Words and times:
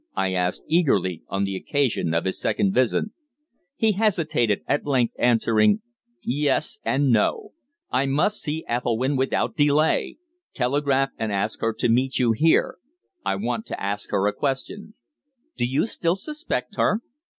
I 0.15 0.33
asked, 0.33 0.63
eagerly, 0.67 1.21
on 1.27 1.43
the 1.43 1.55
occasion 1.55 2.11
of 2.15 2.25
his 2.25 2.39
second 2.41 2.73
visit. 2.73 3.11
He 3.75 3.91
hesitated, 3.91 4.63
at 4.65 4.83
length 4.87 5.13
answering 5.19 5.83
"Yes 6.23 6.79
and 6.83 7.11
no. 7.11 7.51
I 7.91 8.07
must 8.07 8.41
see 8.41 8.65
Ethelwynn 8.67 9.15
without 9.15 9.55
delay. 9.55 10.17
Telegraph 10.55 11.11
and 11.19 11.31
ask 11.31 11.61
her 11.61 11.71
to 11.73 11.87
meet 11.87 12.17
you 12.17 12.31
here. 12.31 12.77
I 13.23 13.35
want 13.35 13.67
to 13.67 13.79
ask 13.79 14.09
her 14.09 14.25
a 14.25 14.33
question." 14.33 14.95
"Do 15.55 15.67
you 15.67 15.85
still 15.85 16.15
suspect 16.15 16.77
her?" 16.77 17.01